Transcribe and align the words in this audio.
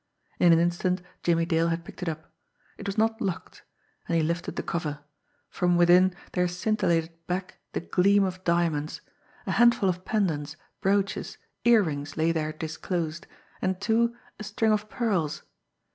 In 0.39 0.51
an 0.51 0.57
instant, 0.57 1.03
Jimmie 1.21 1.45
Dale 1.45 1.67
had 1.67 1.85
picked 1.85 2.01
it 2.01 2.09
up. 2.09 2.33
It 2.75 2.87
was 2.87 2.97
not 2.97 3.21
locked, 3.21 3.61
and 4.07 4.17
he 4.17 4.23
lifted 4.23 4.55
the 4.55 4.63
cover. 4.63 5.01
From 5.47 5.77
within 5.77 6.15
there 6.31 6.47
scintillated 6.47 7.11
back 7.27 7.59
the 7.73 7.81
gleam 7.81 8.23
of 8.23 8.43
diamonds 8.43 9.01
a 9.45 9.51
handful 9.51 9.87
of 9.89 10.03
pendants, 10.03 10.55
brooches, 10.81 11.37
ear 11.65 11.83
rings 11.83 12.17
lay 12.17 12.31
there 12.31 12.51
disclosed, 12.51 13.27
and, 13.61 13.79
too, 13.79 14.15
a 14.39 14.43
string 14.43 14.71
of 14.71 14.89
pearls. 14.89 15.43